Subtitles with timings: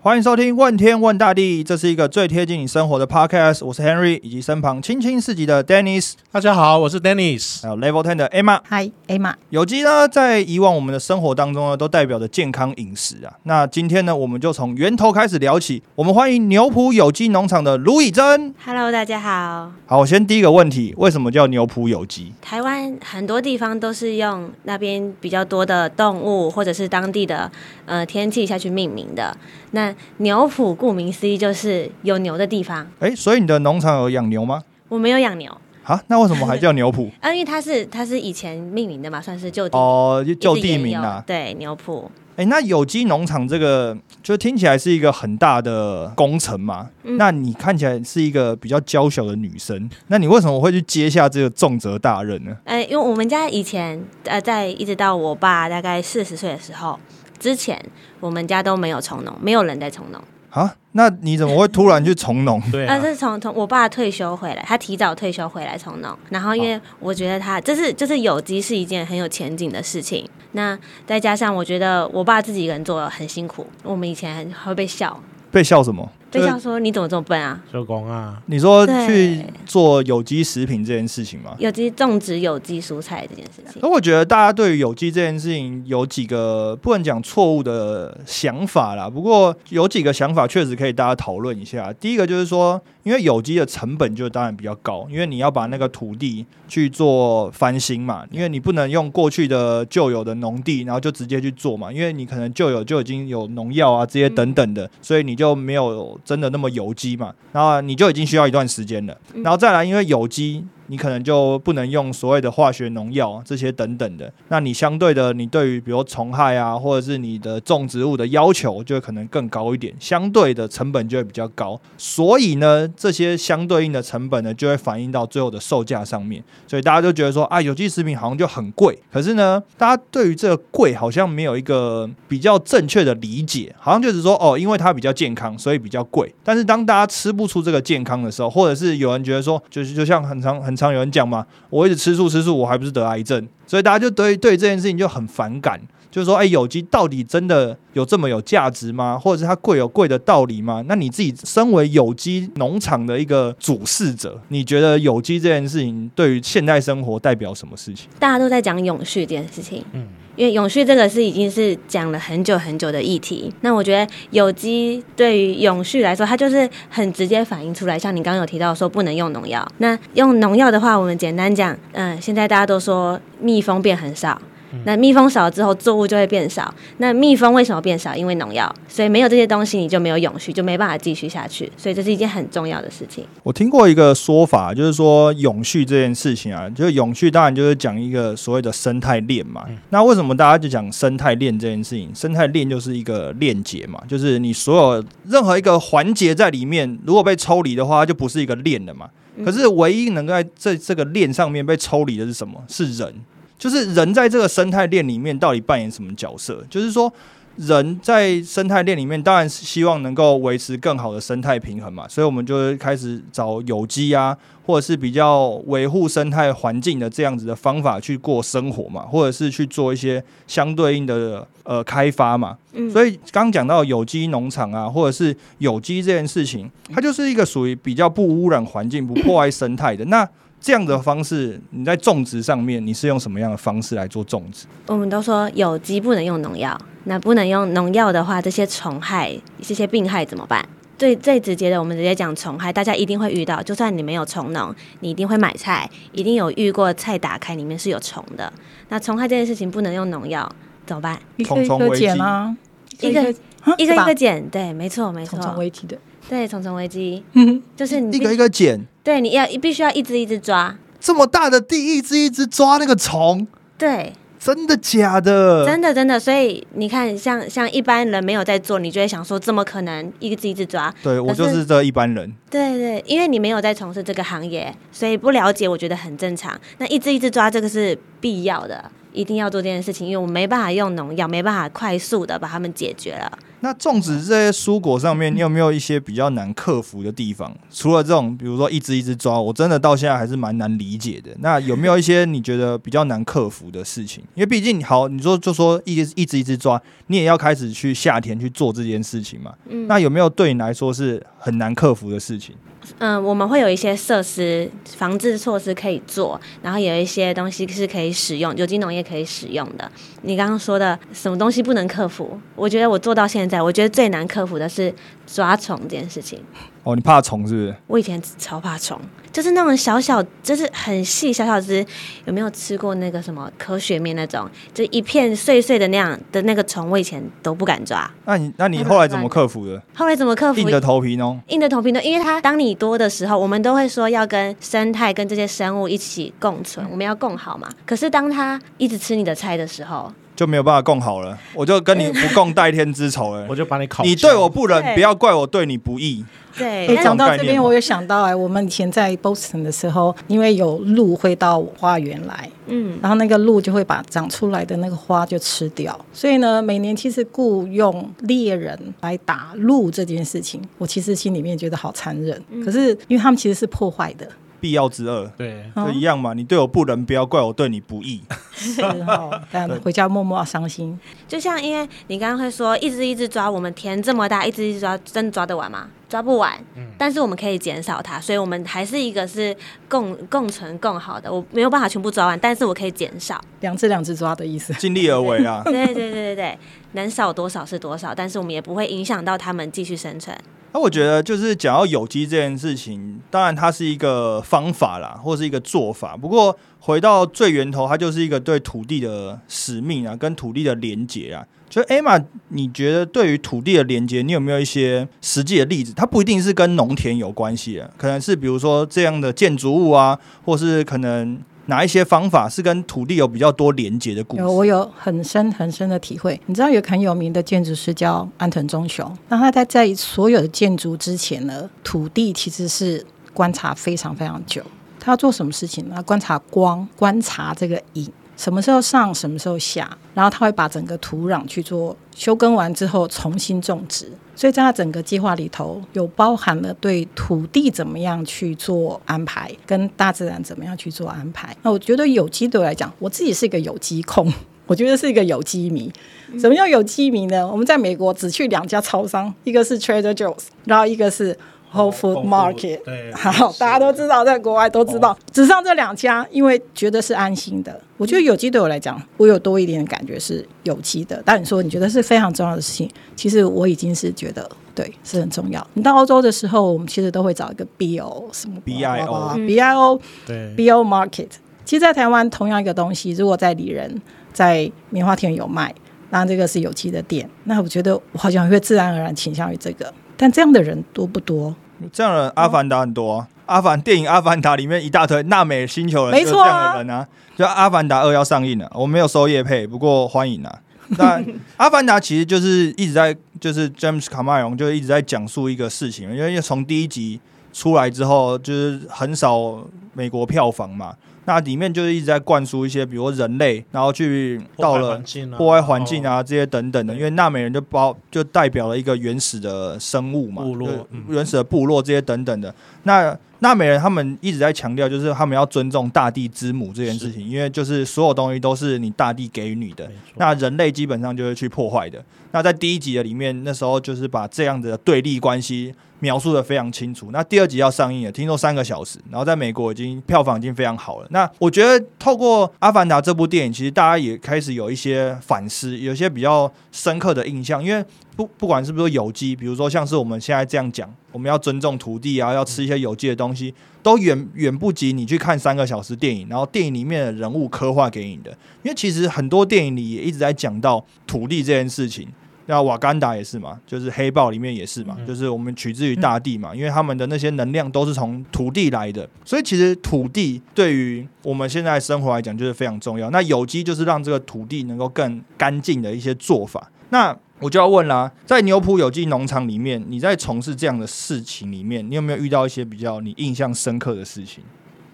[0.00, 3.66] 欢迎收听《问天问大地》，这是一个最贴近你生活的 podcast。
[3.66, 7.62] 我是 Henry，以及身旁青青四级的 Dennis，大家好，我是 Dennis。
[7.62, 8.60] 还有 Level Ten 的 Emma。
[8.62, 13.32] 嗨，Emma，有机呢，在以往我们的生活当中呢，都代表着健康饮食啊。
[13.42, 15.82] 那今天呢，我们就从源头开始聊起。
[15.96, 18.54] 我们欢迎牛埔有机农场的卢以珍。
[18.64, 19.72] Hello，大家好。
[19.86, 22.32] 好，我先第一个问题，为什么叫牛埔有机？
[22.40, 27.50] 台湾很多地方都是用那边比较多的动物或者是当地的
[27.84, 29.36] 呃天气下去命名的。
[29.72, 32.86] 那牛埔顾名思义就是有牛的地方。
[33.00, 34.62] 哎，所以你的农场有养牛吗？
[34.88, 35.54] 我没有养牛，
[35.84, 37.10] 啊，那为什么还叫牛埔？
[37.20, 41.22] 啊， 因为它是它是以前命名的嘛，算是就地名哦，就就地名啊。
[41.26, 42.10] 对，牛埔。
[42.36, 46.88] 哎，那有机农场这个，就听起来是一个很大的工程嘛。
[47.02, 52.56] 嗯那你看起来是一个比较娇小的女生，那你为什么会去接下这个重责大任呢？
[52.62, 56.96] 呃，因为我们家以前呃，在一直到我爸大概四十岁的时候
[57.38, 57.80] 之前，
[58.20, 60.22] 我们家都没有从农，没有人在从农。
[60.50, 62.58] 啊，那你怎么会突然去从农？
[62.66, 76.10] 呃，对啊，是从从我爸退休回来，他提早退休回来从农，然后因为我觉得他这是就是有机是一件很有前景的事情，那再加上我觉得我爸自己一个人做很辛苦，我们以前很会被笑，被笑什么？
[76.30, 77.60] 被就是笑说你怎么这么笨啊？
[77.70, 81.54] 收工啊，你说去做有机食品这件事情吗？
[81.58, 91.92] 有机种植有机蔬菜这件事情，那我觉得大家对于有机这件事情有几个不能讲错误的想法啦，不过有几个想法确实可以大家讨论一下。
[91.94, 110.64] 第一个就是说，因为有机的成本就当然比较高，因为你要把那个土地去做翻新嘛，因为你不能用过去的旧有的农地，然后就直接去做嘛，因为你可能旧有就已经有农药啊这些等等的，所以你就没有真的那么有机嘛，然后你就已经需要一段时间了，嗯然后再来，因为有机。
[110.88, 121.80] 你可能就不能用所谓的化学农药这些等等的，那你相对的，你对于比如虫害啊，或者是你的种植物的要求就会可能更高一点，相对的成本就会比较高。
[121.96, 126.42] 所以呢，这些相对应的成本呢，就会反映到最后的售价上面。
[126.66, 128.98] 所以大家就觉得说啊，有机食品好像就很贵。
[129.12, 136.34] 可是呢，大家对于这个贵好像没有一个比较正确的理解，好像就是说哦，因为它比较健康，所以比较贵。
[136.42, 145.80] 但是当大家吃不出这个健康的时候，或者是有人觉得说，就是就像很长很常有人讲嘛，我一直吃素吃素，我还不是得癌症，所以大家就对对这件事情就很反感。
[146.10, 149.18] 就是说，哎、有机到底真的有这么有价值吗？
[149.18, 150.82] 或者是它贵有贵的道理吗？
[150.88, 158.08] 那你自己身为有机农场的一个主事者，你觉得有机这件事情对于现代生活代表什么事情？
[158.18, 163.52] 大家都在讲永续这件事情，嗯因为永续这个是已经是讲了很久很久的议题。
[163.62, 167.98] 那我觉得有机对于永续来说，它就是很直接反映出来。
[167.98, 174.40] 像你刚刚有提到说不能用农药，那用农药的话，我们简单讲，嗯、现在大家都说蜜蜂变很少。
[174.84, 176.72] 那蜜蜂少了之后，作物就会变少。
[176.98, 178.14] 那蜜蜂为什么变少？
[178.14, 181.70] 因为农药，所以没有这些东西，你就没有永续，就没办法继续下去。
[181.76, 183.24] 所以这是一件很重要的事情。
[183.42, 189.64] 我听过一个说法，就是说永续这件事情啊，就是永续当然就是讲一个所谓的生态链嘛。
[189.90, 192.14] 那为什么大家就讲生态链这件事情？
[192.14, 199.08] 生态链就是一个链接嘛，就是你所有任何一个环节在里面，如果被抽离的话，它就不是一个链了嘛。
[199.44, 202.60] 可是唯一能够在这这个链上面被抽离的是什么？
[202.66, 203.14] 是人，
[203.58, 206.64] 就是人在这个生态链里面到底扮演什么角色？
[206.70, 207.12] 就是说。
[207.60, 222.56] 人在生态链里面，当然是希望能够维持更好的生态平衡嘛，所以我们就开始找有机啊，或者是比较维护生态环境的这样子的方法去过生活嘛，或者是去做一些相对应的呃开发嘛。
[222.74, 230.04] 嗯所以刚讲到有机农场啊，或者是有机这件事情，它就是一个属于比较不污染环境、不破坏生态的。
[230.04, 230.24] 那
[230.60, 234.66] 这样的方式，你在种植上面，你是用什么样的方式来做种植？
[234.86, 240.66] 我们都说有机不能用农药，那不能用农药的话，这些虫害、这些病害怎么办？
[240.98, 243.62] 最最直接的，我们直接讲虫害，大家一定会遇到。
[243.62, 248.52] 就算你没有虫农，你一定会买菜，一定有遇过菜打开里面是有虫的。
[248.88, 250.50] 那虫害这件事情不能用农药，
[250.84, 251.16] 怎么办？
[251.36, 252.56] 一个一个虫虫危机剪啊，
[253.00, 253.22] 一个
[253.62, 255.96] 啊一个一个剪，对，没错没虫虫错，危机的，
[256.28, 263.46] 对，虫虫危机嗯， 就是你一个一个剪，对，你要必须要一只一只抓，这么大的地，一只一只抓那个虫，
[263.78, 265.64] 对，真的假的？
[265.64, 270.94] 真的真的，所以你看，像像一般人没有在做，你就会想说，怎么可能一只一只抓？
[271.02, 272.30] 对我就是是这一般人。
[272.50, 276.60] 对对，因为你没有在从事这个行业，所以不了解，我觉得很正常。
[276.76, 283.38] 那一只一只抓这个是必要的，一定要做这件事情，因为我没办法用农药，没办法快速的把它们解决了。
[283.60, 287.54] 那种植这些蔬果上面，你有没有一些比较难克服的地方？
[287.70, 291.30] 除了这种，比如说一只一只抓，我真的到现在还是蛮难理解的。
[291.40, 294.22] 那有没有一些你觉得比较难克服的事情？
[294.34, 299.52] 因为毕竟，好，你说就说一一只一只抓，你也要开始去夏天去做这件事情嘛。
[299.68, 302.54] 嗯那有没有对你来说是很难克服的事情？
[302.98, 309.90] 嗯，我们会有一些设施防治措施可以做，然后有一些东西是可以使用，有机农业可以使用的。
[310.22, 312.40] 你刚刚说的什么东西不能克服？
[312.54, 314.92] 我觉得我做到现在，我觉得最难克服的是
[315.26, 316.42] 抓虫这件事情。
[316.82, 317.76] 哦，你怕虫是不是？
[317.86, 318.98] 我以前超怕虫，
[319.30, 321.84] 就是那种小小，就是很细小小只。
[322.24, 326.88] 有没有吃过那个什么科学面那种，就一片碎碎的那样的那个虫？
[326.88, 328.10] 我以前都不敢抓。
[328.24, 329.82] 那你那你后来怎么克服的？
[329.94, 330.60] 后来怎么克服？
[330.60, 331.38] 硬着头皮呢？
[331.48, 332.02] 硬着头皮呢？
[332.02, 337.68] 因为它当你多的时候，我们都会说要跟生态、跟这些生物一起共存，我们要共好嘛。
[337.84, 343.56] 可是当它一直吃你的菜的时候，就没有办法共好了，我就跟你不共戴天之仇了 我。
[343.56, 344.04] 就把你烤。
[344.04, 346.24] 你对我不仁，不要怪我对你不义。
[346.56, 362.40] 对，讲到这边，我有想到哎、我们以前在 Boston 的时候，因为有鹿会到花园来，嗯，然后那个鹿就会把长出来的那个花就吃掉，所以呢，每年其实雇佣猎人来打鹿这件事情，我其实心里面觉得好残忍。
[362.64, 364.28] 可是因为他们其实是破坏的，
[364.60, 366.34] 必要之二，对，就一样嘛。
[366.34, 368.22] 你对我不仁，不要怪我对你不义。
[368.54, 370.98] 是哦， 但回家默默伤心。
[371.26, 375.88] 就像因为你刚刚会说一只一只抓，我们田这么大，一只一只抓，真的抓得完吗？
[376.08, 376.58] 抓不完。
[376.96, 379.56] 但是我们可以减少它，所以我们还是一个是
[379.88, 381.32] 共共存共好的。
[381.32, 383.40] 我没有办法全部抓完，但是我可以减少。
[383.60, 384.72] 两只两只抓的意思。
[384.74, 385.62] 尽力而为啊。
[385.64, 386.58] 对对对对对，
[386.92, 390.36] 能少多少是多少，但是我们也不会影响到他们继续生存。
[390.72, 396.14] 那我觉得就是讲到有机这件事情，当然它是一个方法啦，或是一个做法。
[396.14, 401.46] 不过回到最源头，它就是一个对土地的使命啊，跟土地的连结啊。
[401.68, 405.92] 就 Emma，你觉得对于土地的连接，你有没有一些实际的例子？
[405.94, 414.42] 它不一定是跟农田有关系的，可能是比如说这样的建筑物啊，或是可能哪一些方法是跟土地有比较多连接的故事。
[414.42, 416.40] 有，我有很深很深的体会。
[416.46, 423.04] 你知道有很有名的建筑师叫安藤忠雄，那他在在所有的建筑之前呢，土地其实是
[423.34, 424.62] 观察非常非常久。
[424.98, 426.02] 他要做什么事情呢？
[426.02, 434.08] 观察光，观察这个影，什么时候上，什么时候下，然后他会把整个土壤去做修耕完之后重新种植。
[434.36, 441.54] 所以在他整个计划里头，有包含了对土地怎么样去做安排，跟大自然怎么样去做安排。
[441.62, 444.32] 那我觉得有机对我来讲，我自己是一个有机控。
[444.66, 445.90] 我觉得是一个有机迷。
[446.38, 447.44] 什么叫有机迷呢？
[447.48, 451.36] 我们在美国只去两家超商，一个是 Trader Joe's，然后一个是
[451.72, 452.82] Whole Food Market。
[452.84, 457.80] 对， 好，大家都知道，在国外都知道，只上这两家，因为觉得是安心的。
[457.96, 461.22] 我觉得有机对我来讲，我有多一点的感觉是有机的。
[461.24, 465.66] 但你说你觉得是非常重要的事情，其实我已经是觉得对是很重要。
[465.74, 471.28] 你到欧洲的时候，我们其实都会找一个 BO 什么 BIO BIO 对，BO Market。
[471.64, 474.00] 其实，在台湾同样一个东西，如果在里仁、
[474.32, 475.74] 在棉花田有卖，
[476.10, 479.92] 那这个是有机的店，那我觉得我好像会自然而然倾向于这个。
[480.18, 481.56] 但这样的人多不多？
[481.90, 483.28] 这样的人阿凡达很多啊。
[483.46, 487.08] 阿凡电影《阿凡达》里面一大堆纳美星球人，没错啊就是这样的人啊。
[487.36, 490.58] 就《阿凡达二》要上映了，我没有收业配，不过欢迎啊。
[490.98, 491.18] 那
[491.56, 497.20] 《阿凡达》其实就是一直在，就是 James Cameron 就一直在讲述一个事情，因为从第一集
[497.52, 500.94] 出来之后，就是很少美国票房嘛。
[501.28, 506.94] 那里面就是一直在灌输一些，比如说人类，然后去到了了破坏环境啊，这些等等的。
[506.94, 512.54] 因为纳美人就包就代表了一个原始的生物嘛，部落嗯原始的部落这些等等的。
[512.84, 522.02] 那纳美人他们一直在强调，就是他们要尊重大地之母这件事情，因为就是所有东西都是你大地给予你的那人类基本上就是去破坏的。
[522.32, 527.10] 那在第一集的里面，那时候就是把这样子的对立关系描述的非常清楚。
[527.10, 531.06] 那第二集要上映了，听说三个小时，然后在美国已经票房已经非常好了。
[531.10, 537.84] 那我觉得透过《阿凡达》这部电影，其实大家也开始有一些反思，有一些比较深刻的印象，因为
[538.16, 548.30] 不不管是不是有机，比如说像是我们现在这样讲，我们要尊重土地啊，要吃一些有机的东西，都远远不及你去看三个小时电影，然后电影里面的人物刻画给你的。
[548.62, 552.08] 因为其实很多电影里也一直在讲到土地这件事情。
[552.50, 563.10] 那瓦干达也是嘛，就是黑豹里面也是嘛，嗯就是我们取自于大地嘛，因为他们的那些能量都是从土地来的，所以其实土地对于我们现在生活来讲就是非常重要。
[563.10, 566.70] 那有机就是让这个土地能够更干净的一些做法。
[566.88, 574.42] 那我就要问啦，在牛埔有机农场里面，你在从事这样的事情里面，你有没有遇到一些比较你印象深刻的事情？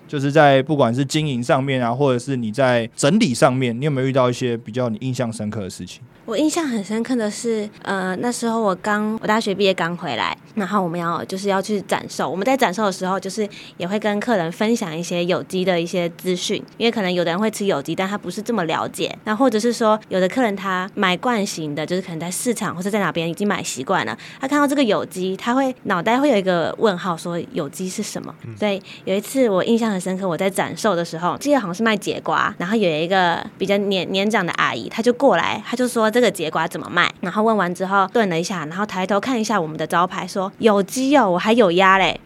[0.07, 6.03] 就是在不管是经营上面啊，或者是你在整理上面，你有没有遇到一些比较你印象深刻的事情？
[6.27, 12.31] 我印象很深刻的是，呃，那时候我刚我大学毕业刚回来，然后我们要就是要去展售。
[12.31, 13.47] 我们在展售的时候，就是
[13.77, 19.15] 也会跟客人分享一些有机的一些资讯，因为可能有的人会吃有机，但他不是这么了解。
[19.25, 28.35] 那或者是说，有的客人他买惯型的，就是可能在市场或者在哪边已经买习惯了，他看到这个有机，他会脑袋会有一个问号，说有机是什么？
[28.59, 37.11] 所以有一次我印象很深刻，我在展售的时候，记得好像是卖节瓜，然后有一个比较年年长的阿姨，她就过来，她就说这个节瓜怎么卖？
[37.21, 42.19] 然后问完之后顿了一下，然后抬头看一下我们的招牌，说有鸡哦，我还有鸭嘞。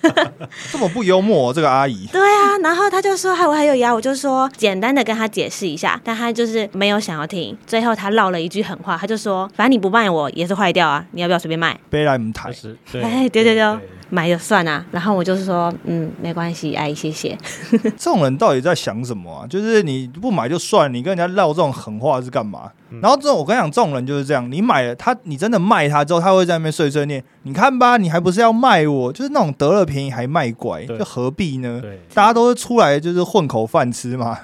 [0.70, 2.06] 这么不幽默、哦，这个阿姨。
[2.12, 7.56] 对啊，然后她就说还我还有鸭，我就说简单的跟她解释一下，但她就是没有想要听。
[7.66, 11.78] 最后她唠了一句狠话，她就说反正你不卖我也是坏掉啊，你要不要随便卖？
[11.88, 13.78] 贝莱姆台就，是对哎，对对对，
[14.10, 14.84] 买就算啊。
[14.92, 17.36] 然后我就说嗯，没关系，哎谢谢。
[17.96, 19.46] 这种人到底在想什么啊？
[19.46, 22.70] 就是你不买就算，你跟人家唠这种狠话是干嘛？
[23.00, 29.12] 然后这种我跟你讲，这种人就是这样，你买了他，你真的卖他之后，他会在那边碎碎念，你看吧，你还不是要卖我？
[29.12, 31.80] 就是那种得了便宜还卖乖，对就何必呢？
[31.82, 34.38] 对，大家都是出来就是混口饭吃嘛，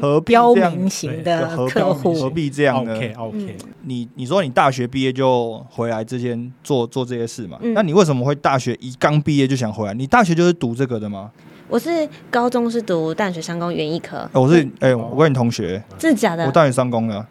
[0.00, 0.72] 何必标这样？
[0.76, 7.58] 明型的客户何必这样呢？OK OK，你你说你大学毕业就回来这间做做这些事嘛？
[7.62, 9.94] 嗯那你为什么会大学一刚毕业就想回来？
[9.94, 11.30] 你大学就是读这个的吗？
[11.68, 16.44] 我是高中是读淡水商工园艺科，哎我是哎、我跟你同学，真的假的？
[16.44, 17.24] 我大学商工的，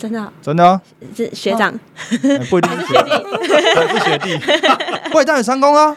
[0.00, 0.32] 真的。
[0.40, 0.80] 真的、啊，
[1.14, 1.72] 是学长，
[2.22, 3.10] 哎不一定是学弟，
[3.74, 4.38] 还是学弟，
[5.12, 5.94] 我也大学商工 啊，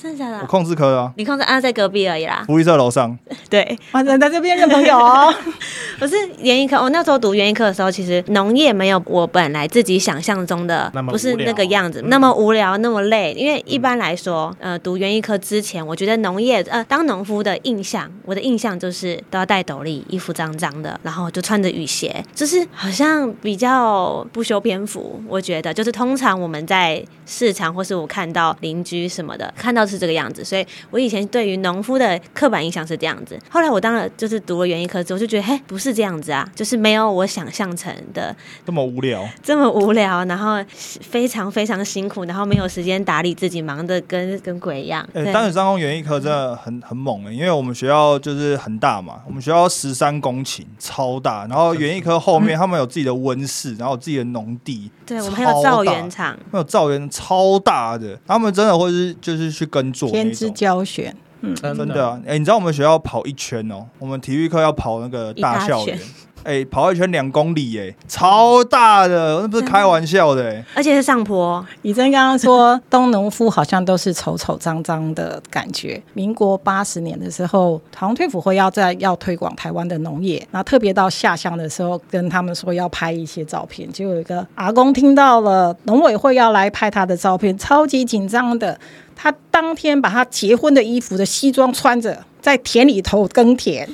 [0.00, 0.38] 真的假的？
[0.40, 2.44] 我控制科的啊，你控制啊，在隔壁而已啦。
[2.46, 3.18] 福利社楼上，
[3.50, 5.34] 对，完了，在这边认朋友哦。
[6.00, 13.34] 我是园艺科，我那时候读园艺科的时候，其实农业没有我本来自己想象中的不是那个样子，那么无聊，那么累。
[13.36, 25.22] 因为一般来说，呃，读园艺科之前，我觉得农业呃当农夫的印象，我的印象就是都要戴斗笠，衣服脏脏的，然后就穿着雨鞋，就是好像比较不修边幅。
[25.28, 33.38] 我觉得就是通常我们在市场或是我看到邻居什么的，看到是这个样子，所以我以前对于农夫的刻板印象是这样子。
[33.48, 38.34] 后来我当了就是读了园艺科之后，就觉得嘿不是这样子啊，就是没有我想象成的
[38.66, 45.06] 这么无聊，这么无聊，然后非常非常辛苦，然后没有时间打理自己，忙得跟跟鬼一样。
[45.14, 56.10] 哎、对淡水商工园艺科真的很很猛哎、因为我们学校就是很大嘛，我们学校十三公顷，超大，然后园艺科后面他们有自己的温室，然后有自己的农地，对，我们还有造园厂。
[56.10, 60.54] 厂，没有造园超大的，他们真的会是就是去耕作那天之种。
[60.54, 65.98] 教选，嗯真的啊，哎、你知道我们学校跑一圈哦，我们体育课要跑那个大校园
[66.44, 70.64] 哎、跑一圈两公里，哎，超大的，那不是开玩笑的、哎。
[70.74, 71.64] 而且是上坡。
[71.82, 76.00] 以真刚刚说东农夫好像都是丑丑脏脏的感觉。
[76.14, 88.78] 民国八十年的时候，台湾退辅会要在要推广台湾的农业，然后特别到下乡的时候，跟他们说要拍一些照片，就有一个阿公听到了农委会要来拍他的照片，超级紧张的。
[89.22, 93.88] 他当天把他结婚的衣服的西装穿着，在田里头耕田，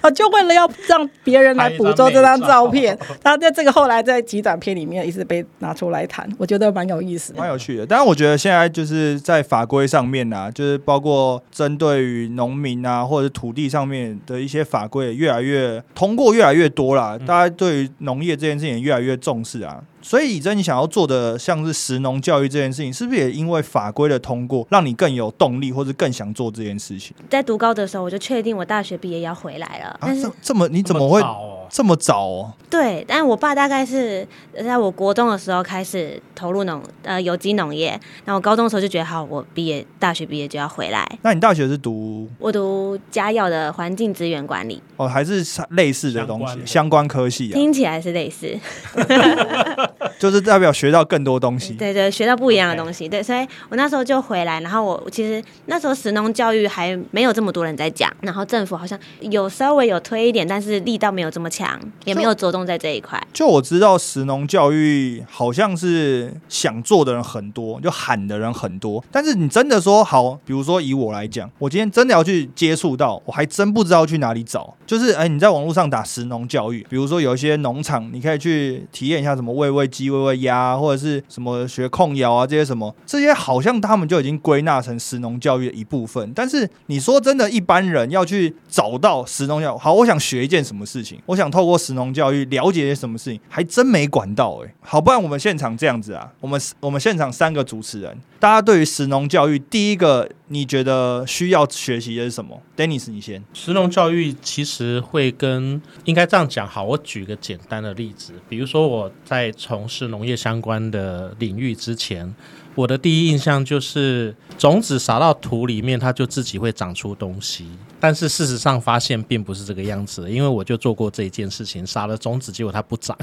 [0.00, 2.96] 啊，就为了要让别人来捕捉这张照片。
[3.22, 7.38] 他在这个后来在极短片里面一直被拿出来谈，我觉得蛮有意思的。
[7.38, 17.18] 蛮有趣的，但是我觉得现在就是在法规上面啊，就是包括针对于农民啊，或者土地上面的一些法规，越来越通过越来越多啦。
[17.26, 19.82] 大家对于农业这件事情也越来越重视啊。
[20.06, 29.98] 所以，以真你想要做的像是食农教育这件事情，是不是也因为法规的通过，让你更有动力，或者更想做这件事情在读高的时候，我就确定我大学毕业要回来了，啊？
[30.02, 31.20] 但是这这么你怎么会
[31.68, 32.52] 这么早哦？
[32.70, 41.04] 对，但我爸大概是在我国中的时候开始投入农呃有机农业，那我高中的时候就觉得好，我毕业大学毕业就要回来。
[41.22, 47.54] 那你大学是读我读家药的环境资源管理，哦，还是类似的东西，相关科系啊？
[47.54, 48.56] 听起来是类似，
[50.18, 51.74] 就是代表学到更多东西。
[51.74, 53.08] 对对，学到不一样的东西。
[53.08, 63.20] 对，所以我那时候就回来，然后我其实那时候食农教育还没有这么多人在讲，然后政府好像有稍微有推一点，但是力道没有这么强，也没有着重在这一块。
[63.32, 69.04] 就我知道，食农教育好像是想做的人很多，就喊的人很多。
[69.10, 74.74] 但是你真的说好，比如说以我来讲，我今天真的要去接触到，我还真不知道去哪里找。
[74.86, 86.32] 就是哎，你在网络上打食农教育，比如说有一些农场，你可以去体验一下什么喂喂鸡、喂喂鸭，或者是什么学控窑啊这些什么，这些好像他们就已经归纳成食农教育的一部分。
[86.34, 103.42] 但是你说真的，一般人要去找到食农教育，好，我想学一件什么事情，我想透过食农教育了解些什么事情，还真没管到哎、好，不然我们现场这样子啊，我们我们现场三个主持人，大家对于食农教育第一个你觉得需要学习的是什么？Dennis，你先。
[103.52, 112.32] 石农教育其实会跟应该这样讲好，我举个简单的例子，比如说我在从事农业相关的领域之前，
[112.76, 117.66] 我的第一印象就是种子撒到土里面，它就自己会长出东西。
[117.98, 123.18] 但是事实上发现并不是这个样子，因为我就做过这一件事情，撒了种子，结果它不长。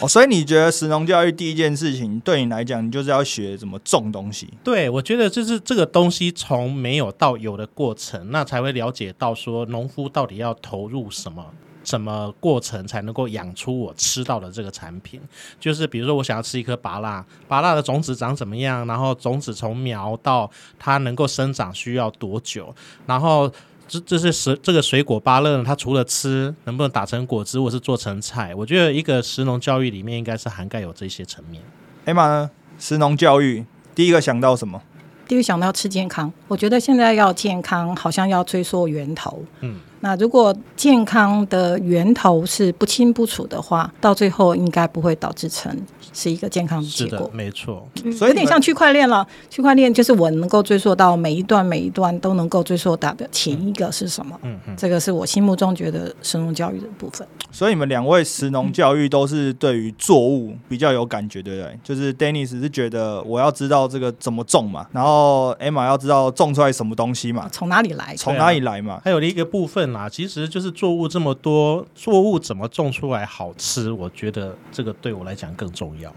[0.00, 4.48] 哦，所以你觉得食农教育第一件事情对你来讲，你就是要学怎么种东西？
[4.62, 11.44] 对，我觉得就是这个东西从没有到有的过程，那才会了解到说农夫到底要投入什么。
[11.84, 15.18] 什么过程才能够养出我吃到的这个产品？
[15.58, 18.86] 就是比如说，我想要吃一颗芭辣，芭辣的种子长怎么样？
[18.86, 22.74] 然后种子从苗到它能够生长需要多久？
[23.06, 23.50] 然后
[23.88, 25.64] 这这是水这个水果芭乐呢？
[25.66, 28.54] 它除了吃，能不能打成果汁，或是做成菜？
[28.54, 31.62] 我觉得一个食农教育里面应该是涵盖有这些层面。
[32.04, 32.50] 艾玛呢？
[32.78, 33.64] 食农教育
[33.94, 34.80] 第一个想到什么？
[35.26, 36.32] 第一个想到吃健康。
[36.46, 39.42] 我觉得现在要健康，好像要追溯源头。
[39.60, 39.80] 嗯。
[40.00, 45.76] 那如果健康的源头是不清不楚的话，到最后应该不会导致成
[46.12, 47.28] 是一个健康的结果。
[47.34, 47.86] 没错，
[48.16, 49.26] 所以有点像区块链了。
[49.50, 54.38] 区块链就是我能够追溯到每一段每一段都能够追溯到的前一个是什么。
[54.42, 57.26] 嗯嗯，这个是我心目中觉得神农教育的部分。
[57.50, 61.78] 所以你们两位神农教育都是对于作物比较有感觉，对不对？
[61.82, 69.00] 就是 Dennis 是觉得我要知道这个怎么种嘛，然后 Emma 要知道种出来什么东西嘛，从哪里来，从哪里来嘛。
[69.02, 69.87] 还有一个部分。
[69.94, 73.90] 啊，其实就是作物这么多，作物怎么种出来好吃？
[73.90, 76.12] 我觉得这个对我来讲更重要。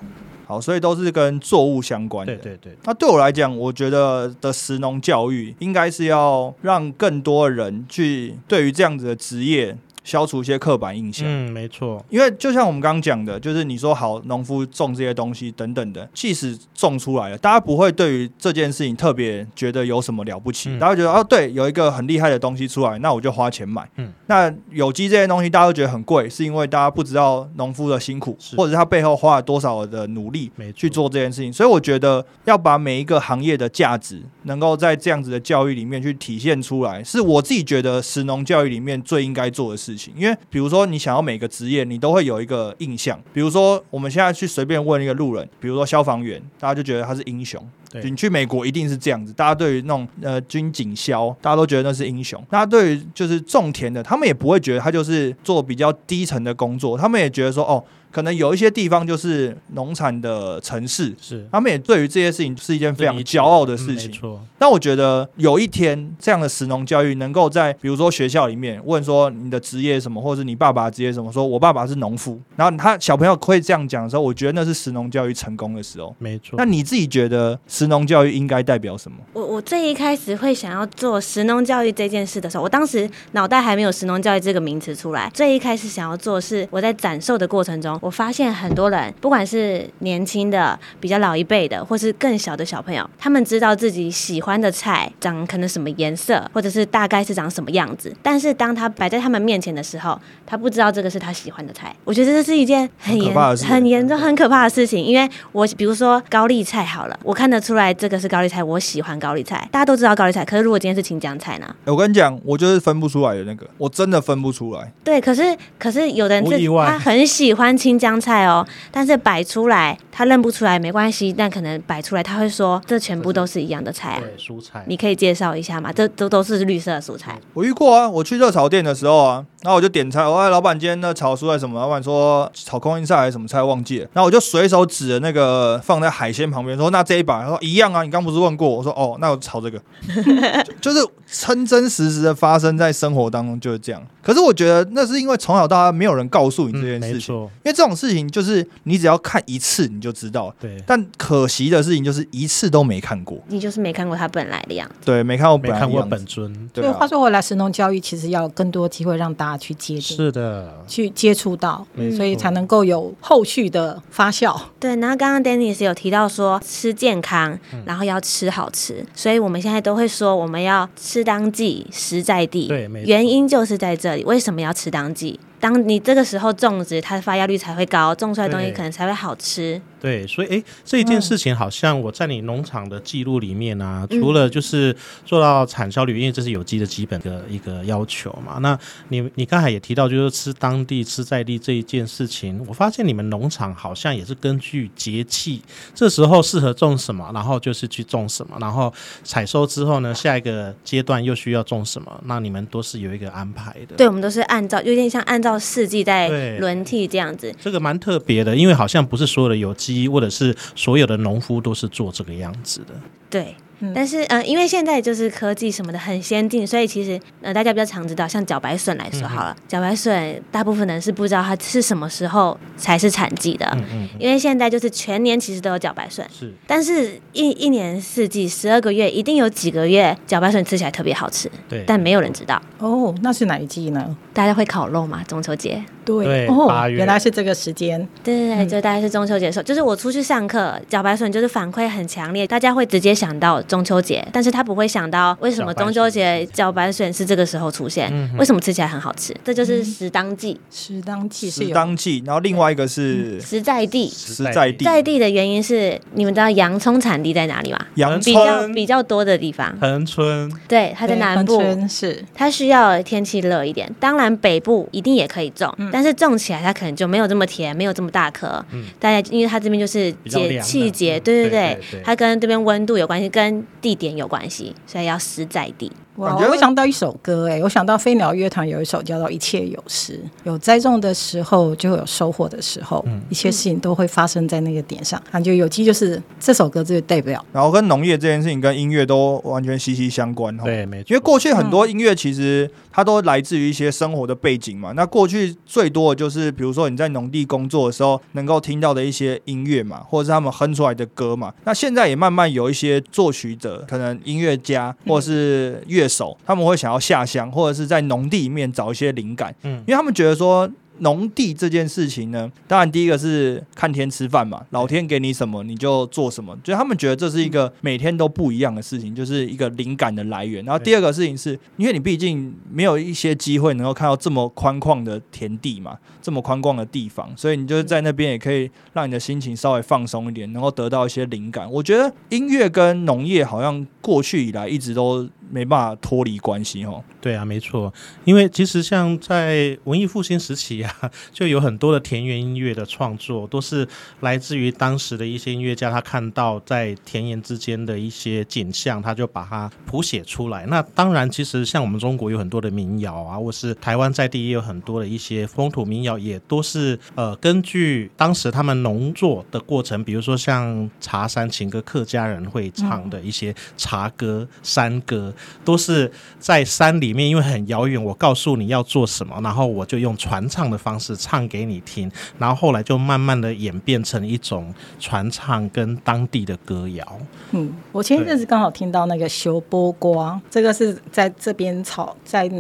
[0.46, 2.36] 好，所以都是跟作物相关的。
[2.36, 2.78] 对对对。
[2.84, 9.78] 那对我来讲，我觉得的食农教育应该是要让更多人去对于这样子的职业。
[10.04, 11.26] 消除一些刻板印象。
[11.28, 12.04] 嗯，没错。
[12.10, 20.78] 因为就像我们刚刚讲的，就是你说好农夫种这些东西等等的，即使种出来了，大家不会对于这件事情特别觉得有什么了不起。
[20.80, 23.88] 大家觉得哦，对，有一个很厉害的东西出来，那我就花钱买。
[23.98, 24.12] 嗯。
[24.28, 31.52] 那有机这些东西，大家都觉得很贵，是因为大家不知道农夫的辛苦，或者他背后花了多少的努力去做这件事情。
[31.52, 40.14] 所以我觉得要把每一个行业的价值，能够在这样子的教育里面去体现出来，是我自己觉得食农教育里面最应该做的事事情。
[40.18, 43.20] 因为比如说，你想要每个职业，你都会有一个印象。
[43.34, 47.62] 比如说，我们现在去随便问一个路人，比如说消防员，大家就觉得他是英雄。
[48.04, 52.42] 你去美国一定是这样子，大家对于那种呃军警消，大家都觉得那是英雄。
[52.50, 57.84] 大家对于就是种田的，他们也不会觉得他就是做比较低层的工作，他们也觉得说哦。
[58.12, 64.12] 可能有一些地方就是农产的城市，是他们也对于这些事情是一件非常骄傲的事情。
[64.12, 76.14] 错，但我觉得有一天这样的食农教育能够在比如说学校里面问说你的职业什么，或者是你爸爸职业什么，说我爸爸是农夫，然后他小朋友会这样讲的时候，我觉得那是食农教育成功的时候。
[76.20, 76.56] 没错。
[76.58, 79.18] 那你自己觉得食农教育应该代表什么？
[79.34, 85.32] 我我最一开始会想要做食农教育这件事的时候，我当时脑袋还没有食农教育这个名词出来。
[85.34, 88.82] 最一开始想要做是我在展售的过程中，我发现很多。
[88.82, 98.12] 多人，不管是年轻的、比较老一辈的，或是更小的小朋友，他们知道自己喜欢的菜长可能什么颜色，或者是大概是长什么样子。
[98.24, 101.96] 但是当他摆在他们面前的时候，他不知道这个是他喜欢的菜。
[102.04, 105.06] 我觉得这是一件很严、很严重、很可怕的事情。
[105.06, 109.68] 因为我比如说高丽菜好了，我看得出来这个是高丽菜，我喜欢高丽菜。
[109.72, 111.76] 大家都知道高丽菜，可是如果今天是青江菜呢？
[111.86, 114.92] 我跟你讲，我就是分不出来的那个，我真的分不出来。
[115.04, 118.66] 对，可是可是有的人是他很喜欢青江菜哦。
[118.92, 124.22] 但是摆出来他认不出来没关系，但可能摆出来他会说这全部都是一样的菜啊。
[124.22, 124.84] 对，蔬菜。
[124.88, 125.92] 你可以介绍一下吗？
[125.92, 127.40] 这都都是绿色的蔬菜。
[127.54, 131.80] 我遇过啊，我去热炒店的时候啊，然后我就点菜，我问老板今天那炒蔬菜什么？
[131.80, 134.08] 老板说炒空心菜还是什么菜忘记了。
[134.14, 138.68] 然后我就随手指着那个放在海鲜旁边说那这一把，他说一样啊，你刚不是问过？
[138.68, 139.82] 我说哦，那我炒这个，
[140.82, 144.02] 就是真真实实的发生在生活当中就是这样。
[144.22, 150.54] 可是我觉得那是因为从小到大没有人告诉你这件事情，因为这种事情就是你只要看一次你就知道。
[150.60, 150.78] 对。
[150.86, 153.40] 但可惜的事情就是一次都没看过。
[153.48, 154.96] 你就是没看过他本来的样子。
[155.06, 156.70] 对，没看过，没看过本尊。
[156.74, 160.16] 所以话说回来，神农教育其实要更多机会让大家去接触。
[160.16, 160.72] 是的。
[160.88, 164.56] 去接触到，所以才能够有后续的发酵。
[164.80, 164.96] 对。
[164.98, 167.51] 然后刚刚 Dennis 有提到说吃健康，
[167.86, 172.68] 然后要吃好吃，所以我们现在都会说我们要吃当季，食在地。
[172.68, 174.24] 对，原因就是在这里。
[174.24, 175.40] 为什么要吃当季？
[175.62, 179.80] 当你这个时候种植，它的发芽率才会高，种出来的东西可能才会好吃。
[180.02, 188.58] 对，所以诶，这一件事情好像我在你农场的记录里面啊，除了就是做到产销率，因为这是有机的基本的一个要求嘛。
[188.62, 188.76] 那
[189.10, 195.62] 你你刚才也提到，就是吃当地、吃在地这一件事情，我发现你们农场好像也是根据节气，
[195.94, 198.92] 这时候适合种什么，然后就是去种什么，然后
[199.24, 203.96] 采收之后呢，下一个阶段又需要种什么，那你们都是有一个安排的。
[203.98, 207.54] 对，我们都是按照有点像按照四季在轮替这样子。
[207.60, 212.94] 这个蛮特别的，因为好像不是所有的有机或者是所有的农夫都是做这个样子的。
[213.30, 213.92] 对，嗯。
[213.94, 226.54] 但是呃，因为现在就是科技什么的很先进，所以其实呃大家比较常知道，像茭白笋来说好了，茭白笋大部分人是不知道它是什么时候才是产季的，嗯嗯，因为现在就是全年其实都有茭白笋，是。
[226.66, 232.62] 但是一一年四季十二个月一定有几个月茭白笋吃起来特别好吃，对，但没有人知道。
[232.80, 234.16] 哦，那是哪一季呢？
[234.34, 235.24] 大家会烤肉嘛？
[235.28, 236.48] 中秋节，对。
[236.48, 236.98] 哦八，月。
[236.98, 238.00] 原来是这个时间。
[238.24, 238.70] 对对对，嗯。
[238.70, 254.10] 就大概是中秋节的时候，就是我出去上课，茭白笋就是反馈很强烈，大家会直接想到中秋节，但是他不会想到为什么中秋节茭白笋是这个时候出现，嗯为什么吃起来很好吃，这就是时当季，时当季是是有当季，然后另外一个是时在地。
[254.10, 257.80] 实在地，在地的原因是，你们知道洋葱产地在哪里吗？
[257.96, 262.22] 阳比较春比较多的地方，恒春，对，它在南部，是。
[262.34, 263.90] 它需要天气热一点。
[264.00, 265.90] 当然，北部一定也可以种，嗯。
[265.94, 268.64] 但是种起来它可能就没有这么甜，没有这么大颗。
[269.00, 271.22] 大家因为它这边就是节气节，嗯。
[271.22, 271.50] 对对。
[271.50, 272.02] 对对对。
[272.04, 275.92] 它跟这边温度有关系，跟地点有关系，所以要实在地。
[276.16, 285.22] 我想到一首歌哎，我想到飞鸟乐团有一首叫做《一切有时》，有栽种的时候就会有收获的时候，嗯一切事情都会发生在那个点上。
[285.32, 290.66] 感觉有机就是这首歌就代表，然后跟农业这件事情跟音乐都完全息息相关哈。
[290.66, 294.92] 对，没错，因为过去很多音乐其实它都来自于一些生活的背景嘛。
[294.92, 301.54] 那过去最多的就是，比如说你在农地工作的时候能够听到的一些音乐嘛，或者是他们哼出来的歌嘛。
[301.64, 310.70] 那现在也慢慢有一些作曲者，可能音乐家或者是乐手，他们会想要下乡，或者是在农地里面找一些灵感，嗯因为他们觉得说。
[311.02, 320.64] 农地这件事情呢，当然第一个是看天吃饭嘛，老天给你什么你就做什么，就他们觉得这是一个每天都不一样的事情，就是一个灵感的来源。
[320.64, 331.68] 然后第二个事情是，因为你毕竟没有一些机会能够看到这么宽旷的田地嘛，这么宽旷的地方，所以你就是在那边也可以让你的心情稍微放松一点，能够得到一些灵感。
[331.72, 337.04] 我觉得音乐跟农业好像过去以来一直都没办法脱离关系哦。
[337.20, 337.94] 对啊，没错，
[338.26, 343.88] 因为其实像在文艺复兴时期啊，就有很多的田园音乐的创作，都是
[344.22, 350.66] 来自于当时的一些音乐家，他看到在田园之间的一些景象，他就把它谱写出来。
[350.66, 365.32] 那当然，其实像我们中国有很多的民谣啊，或是台湾在地也有很多的一些风土民谣，也都是呃根据当时他们农作的过程，比如说像茶山情歌，客家人会唱的一些茶歌、山歌，
[365.64, 377.20] 都是在山里面，因为很遥远，我告诉你要做什么，然后我就用传唱的方式唱给你听，然后后来就慢慢的演变成一种传唱跟当地的歌谣。
[377.52, 382.52] 嗯，我前一阵子刚好听到那个修波瓜，这个是在这边炒在。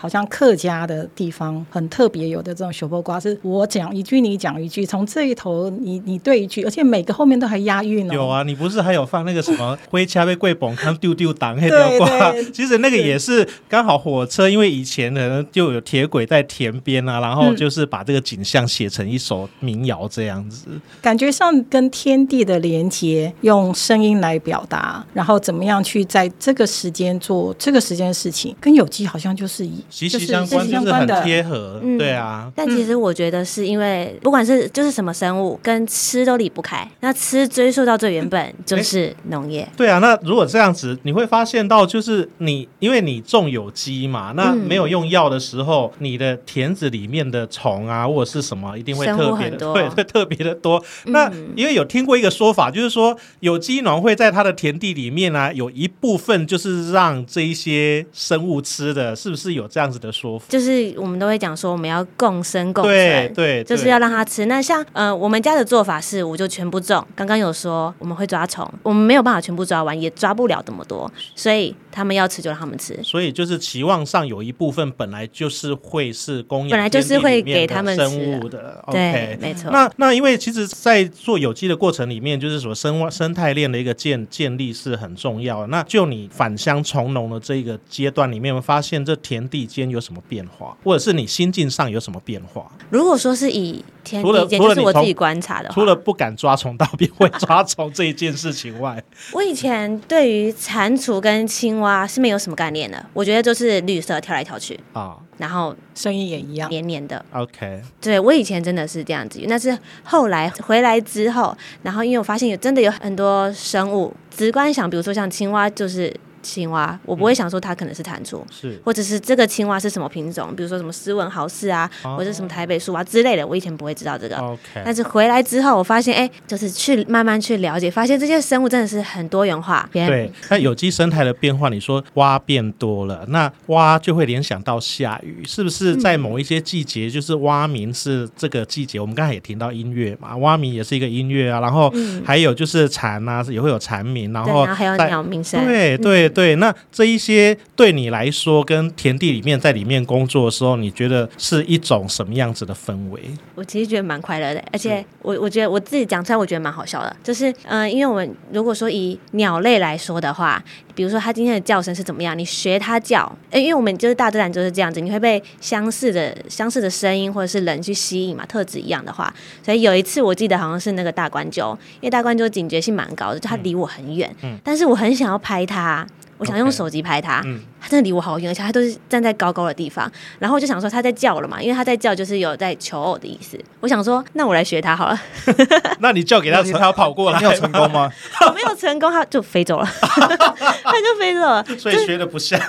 [0.00, 8.14] 嗯好像客家的地方很特别有的这种小波瓜，是我讲一句你讲一句，从这一头你你对一句，而且每个后面都还押韵哦。
[8.14, 12.50] 有啊，你不是还有放那个什么 灰掐被贵崩康丢丢挡黑对条挂对？
[12.50, 20.66] 其实那个也是刚好火车，因为以前可能就有铁轨在田边啊，然后就是把这个景象写成一首民谣这样子。
[21.02, 31.10] 感觉上跟天地的连接，用声音来表达，然后怎么样去在这个时间做这个时间的事情，跟有机好像就是一息息就是相关，是很。
[31.20, 39.68] 贴合，嗯对啊，但其实我觉得是因为不管是就是什么生物跟吃都离不开，那吃追溯到最原本就是农业。
[39.76, 39.98] 对啊。
[39.98, 50.82] 那如果这样子，你会发现到就是你，因为你种有机嘛，那嗯没有用药的时候，你的田子里面的虫啊或者是什么，一定会特别的，很多 对，会特别的多。
[51.06, 60.46] 那嗯因为有听过一个说法，就是说有机农会在他的田地里面呢、有一部分就是让这一些生物吃的，是不是有这样子的说法？
[60.48, 62.92] 就是我们都会讲说，我们要共生共存。
[62.92, 64.46] 对对，就是要让它吃。
[64.46, 67.06] 那像呃，我们家的做法是，我就全部种。
[67.14, 72.98] 刚刚有说我们会抓虫，我们没有办法全部抓完，也抓不了这么多，所以他们要吃就让他们吃。
[73.04, 78.82] 所以就是期望上有一部分本来就是会是供养，本来就是会给他们生物的。
[78.90, 79.70] 对没错。
[79.70, 85.66] 那那因为其实，在做有机的过程里面，就是说生生态链的一个建建立是很重要的。
[85.68, 92.70] 那就你返乡从农的这一个阶段里面，发现这田地间有什么变化，或者是你心境上有什么变化？
[92.90, 99.02] 如果说是以天除了地间，就是我自己观察的话，除了不敢抓虫到变会抓虫这一件事情外，
[99.32, 106.68] 我以前对于蟾蜍跟青蛙是没有什么概念的，我觉得就是绿色跳来跳去，啊然后声音也一样。
[106.68, 107.24] 黏黏的。
[107.32, 118.44] ，OK，对我以前真的是这样子，那是后来回来之后，然后因为我发现有真的有很多生物，直观想，比如说像青蛙就是青蛙，我不会想说它可能是弹出。
[118.50, 124.36] 是或者是这个青蛙是什么品种，比如说什么斯文豪氏啊，哦或者什么台北树啊之类的，我以前不会知道这个。
[124.36, 129.88] OK，但是回来之后，我发现，哎、就是去慢慢去了解，发现这些生物真的是很多元化。
[129.92, 138.98] 对，那有机生态的变化，你说蛙变多了，那蛙就会联想到下雨，是不是在某一些季节，就是蛙鸣是这个季节？
[138.98, 141.92] 我们刚才也听到音乐嘛，蛙鸣也是一个音乐啊，然后
[142.24, 153.20] 还有就是蝉啊，也会有蝉鸣，然对，后然后还有鸟鸣声，对对对，那这一些对你来说，跟田地里面在里面工作的时候，你觉得是一种什么样子的氛围？
[153.54, 157.16] 我其实觉得蛮快乐的，而且我我觉得我自己讲出来，我觉得蛮好笑的。
[157.22, 160.62] 就是嗯、呃因为我们如果说以鸟类来说的话，
[161.00, 169.32] 比如说它今天的叫声是怎么样，你学它叫，呃因为我们就是大自然就是这样子，你会被相似的相似的声音或者是人去吸引嘛，特质一样的话。
[169.64, 171.70] 所以有一次我记得好像是那个大冠鸠，
[172.02, 174.30] 因为大冠鸠警觉性蛮高的，就它离我很远，
[174.62, 176.06] 但是我很想要拍它。
[176.40, 180.10] 我想用手机拍它，嗯它真的离我好远，而且它都是站在高高的地方。
[180.38, 183.58] 然后我就想说它在叫了嘛，因为它在叫就是有在求偶的意思。
[183.80, 185.20] 我想说，那我来学它好了。
[186.00, 187.90] 那你叫给他听，他要跑过来，你有成功？
[187.92, 188.10] 吗？
[188.46, 191.64] 我没有成功，它就飞走了，它就飞走了。
[191.78, 192.60] 所以学的不像。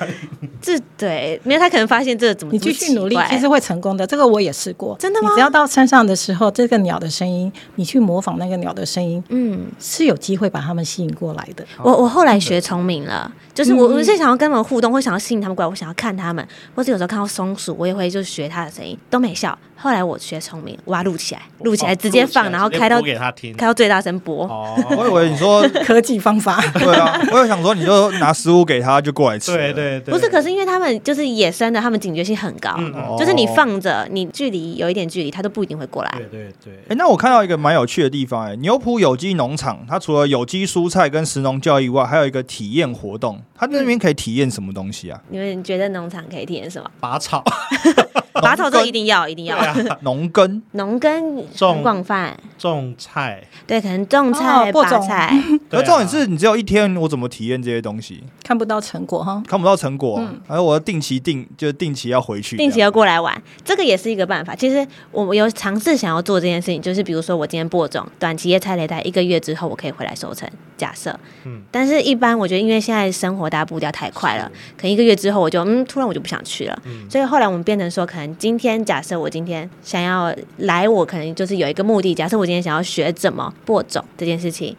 [0.62, 4.05] 这对，没有它可能发现这个怎么你继续努力，其实实会成功的。
[4.05, 4.95] 这个我也试过。
[4.99, 11.65] 真的吗你只要到山上的时候，这个鸟的声音，你去模仿那个鸟的声音，嗯，是有机会把它们吸引过来的。
[11.84, 16.45] 我我后来学聪明了，就是我嗯我是想要跟他们互动，会想要吸引他们过来，我想要看他们，
[16.76, 19.58] 或者有时候看到松鼠，我也会就学它的声音，都没效。
[19.82, 23.56] 后来我学聪明，我要录起来，录起来直接放，然后开到给他听。
[23.56, 24.46] 开到最大声播。
[24.46, 29.52] 哦，我以为你说 科技方法，对啊，我有想说你就拿食物给他就过来吃。
[29.56, 29.72] 对。
[29.74, 32.78] 对对，不是，可是因为他们就是野生的，他们警觉性很高，
[33.17, 36.12] 就是你放着，你距离有一点距离，他都不一定会过来。
[36.17, 43.41] 对对对哎、，那我看到一个蛮有趣的地方、哎，牛埔有机农场，它除了有机蔬菜跟食农教育外，还有一个体验活动。
[43.58, 45.20] 它那边可以体验什么东西啊？
[45.30, 46.89] 你们觉得农场可以体验什么？
[47.00, 47.44] 拔草，
[48.34, 49.58] 拔草这一定要，一定要。
[49.58, 52.38] 啊，农耕农耕种很广泛，
[52.69, 55.00] 种菜，对，可能种菜、哦播种。
[55.00, 58.24] 拔菜， 可重点是你只有一天，我怎么体验这些东西？
[58.43, 59.41] 看不到成果哈。
[59.47, 60.39] 看不到成果、嗯。
[60.47, 64.56] 还有我要定期定，就是定期要回去，定期要过来玩，这个也是一个办法。
[64.56, 71.62] 其实我有尝试想要做这件事情，就是比如说我今天播种，短期叶菜雷带一个月之后我可以回来收成，假设，嗯。
[71.71, 77.10] 但是一般我觉得因为现在生活大家步调太快了，可能一个月之后我就嗯，突然我就不想去了，嗯。
[77.10, 84.76] 所以后来我们变成说，可能今天假设我今天想要来，我可能就是有一个目的，假设我今天想要学怎么播种这件事情，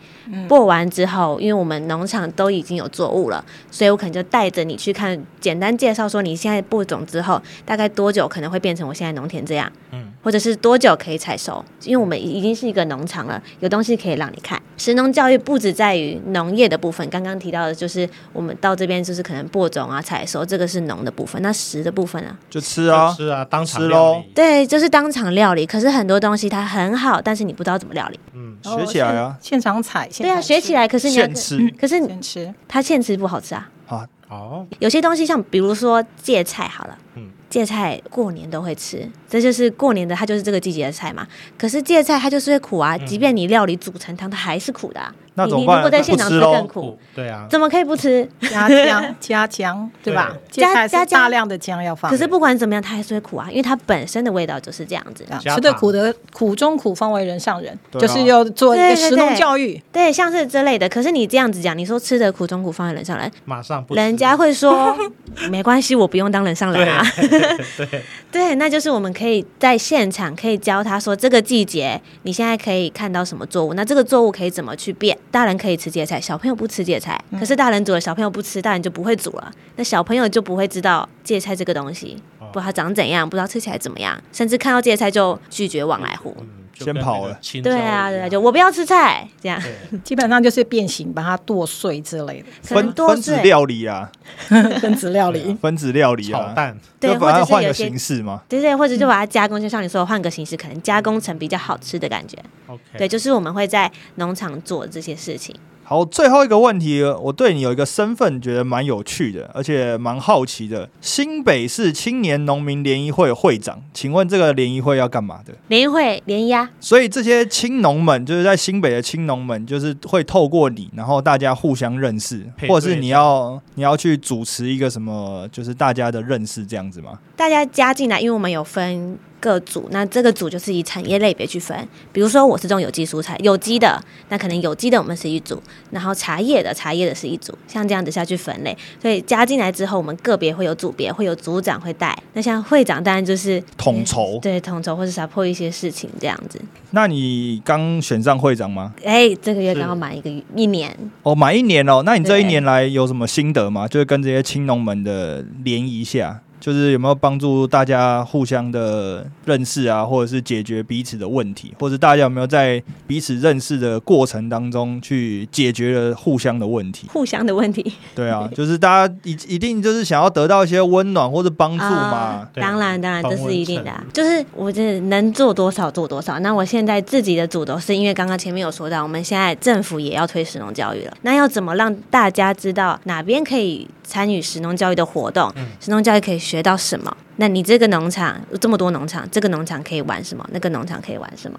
[0.48, 14.60] 播完之后，因为我们农场都已经有作物了，所以我可能就带着你去看，简单介绍说你现在播种之后大概多久可能会变成我现在农田这样，嗯或者是多久可以采收，因为我们已经是一个农场了，有东西可以让你看。
[14.76, 22.36] 食农教育不只在于农业的部分，刚刚提到的就是我们到这边就是可能播种啊、采收，这个是农的部分，那食的部分呢？
[22.48, 23.12] 就吃啊。
[23.16, 28.18] 吃啊，当场吃料理咯对，就是当场料理，可是很多东西它很好，但是你不知道怎么料理。
[28.34, 32.54] 嗯，学起来啊，现场采，现对啊，学起，来，可是你要现吃可是现吃。
[32.68, 33.68] 它现吃不好吃啊。
[33.86, 41.28] 啊，哦，有些东西像比如说芥菜好了，嗯芥菜过年都会吃，这就是过年的，它就是这个季节的菜嘛。
[41.58, 45.14] 可是芥菜它就是会苦啊，即便你料理煮成汤，它还是苦的、啊。
[45.34, 48.28] 那怎么办你你如果在现场吃不吃咯更苦，对啊，怎么可以不吃？
[48.40, 50.36] 加姜， 加姜，对吧？
[50.50, 52.10] 加加大量的姜要放。
[52.10, 55.24] 可是不管怎么样，它还是会苦啊，因为它本身的味道就是这样子。
[55.40, 59.82] 吃的苦的苦中苦方为人上人，就是要做一个食农教育。
[59.90, 60.88] 对，像是之类的。
[60.88, 64.94] 可是你这样子讲，你说吃的苦中苦方为人上人，马上不，人家会说
[65.50, 67.02] 没关系，我不用当人上人啊。
[67.16, 75.16] 对， 对，那就是我们可以在现场可以教他说，这个季节你现在可以看到什么作物，那这个作物可以怎么去变。
[75.32, 82.46] 大人可以吃芥菜，小朋友不吃芥菜，可是大人煮了，小朋友不吃，大人就不会煮了，那小朋友就不会知道芥菜这个东西，哦。
[82.52, 86.36] 不知道它长怎样，不知道吃起来怎么样，甚至看到芥菜就拒绝往来户。
[86.84, 89.60] 先跑了对啊，对啊，就我不要吃菜这样。
[90.04, 94.10] 基本上就是变形，把它剁碎之类的分分子料理啊，
[94.80, 95.56] 分子料理。
[95.60, 98.42] 分子料理啊，炒蛋，对，或者换个者是有形式嘛。
[98.48, 102.36] 对对，或者就把它加工，就像你说的，换个形式，可能加工成比较好吃的感觉。
[102.66, 105.54] OK，对，就是我们会在农场做这些事情。
[105.92, 110.88] 好，最后一个问题，我对你有一个身份觉得蛮有趣的，而且蛮好奇的。
[111.02, 115.52] 新北市青年农民联谊会会长，请问这个联谊会要干嘛的？
[115.68, 127.18] 联谊会联谊啊，所以这些青农们，就是在新北的青农们，就是会透过你，然后大家互相认识，或者是你要你要去主持一个什么，就是大家的认识这样子吗？
[127.36, 131.76] 大家加进来，因为我们有分各组，那这个组就是以产业类别去分。
[132.12, 138.76] 比如说我是种有机蔬菜，有机的，那可能有机的我们是一组，然后茶叶的茶叶的是一组，像这样子下去分类。
[139.00, 142.16] 所以加进来之后，我们个别会有组别，会有组长会带。
[142.34, 144.38] 那像会长当然就是统筹。
[144.40, 146.60] 对统筹或者 support 一些事情这样子。
[146.92, 148.94] 那你刚选上会长吗？
[149.04, 152.02] 哎，这个月刚好满一个一年，哦，满一年哦。
[152.04, 153.88] 那你这一年来有什么心得吗？
[153.88, 167.08] 就是跟这些青农们的联谊下，就是有没有帮助大家互相的认识啊，或者是解决彼此的问题，或者大家有没有在彼此认识的过程当中去解决了互相的问题？
[167.12, 176.38] 互相的问题对啊， 就是大家一一定就是想要得到一些温暖或者帮助嘛当然，当然，这是一定的啊、就是我这能做多少做多少。
[176.38, 181.16] 那我现在自己的主轴是因为刚刚前面有说到，我们现在政府也要推实农教育了。
[181.22, 185.52] 那要怎么让大家知道哪边可以参与实农教育的活动？
[185.80, 187.16] 实农教育可以学到什么？
[187.36, 190.46] 那你这个农场有这么多农场，这个农场可以玩什么？
[190.52, 191.58] 那个农场可以玩什么？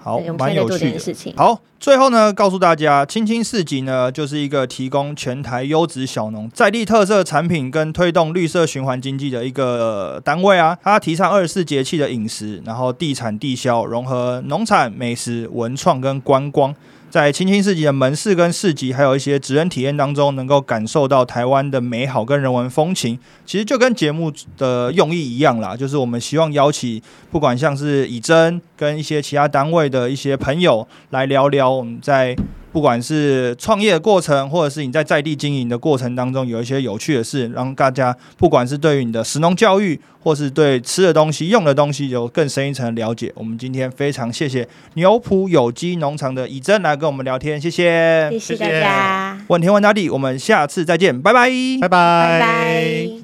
[0.00, 0.98] 好对我，们蛮有趣的。
[0.98, 1.34] 事情。
[1.36, 10.78] 好，最后呢，告诉大家，青青市集呢，就是一个提供全台优质小农在地特色产品跟推动绿色循环经济的一个单位啊。
[10.82, 16.74] 它提倡二十四节气的饮食，然后地产地销，融合农产、美食、文创跟观光。
[17.12, 23.18] 在青青市集的门市跟市集，还有一些职人体验当中，能够感受到台湾的美好跟人文风情。
[23.44, 32.34] 其实就跟节目的用意一样啦，就是我们希望邀请不管像是以真跟一些其他单位的一些朋友来聊聊我们在
[32.72, 43.30] 不管是创业的过程，或者是你在在地经营的过程当中，有一些有趣的事，让大家不管是对于你的食农教育，或是对吃的东西、用的东西有更深一层的了解。
[43.36, 48.30] 我们今天非常谢谢牛埔有机农场的以真来跟我们聊天，谢谢。
[48.40, 49.44] 谢谢大家。
[49.48, 51.50] 问天问大地，我们下次再见，拜拜。
[51.80, 53.21] 拜拜拜拜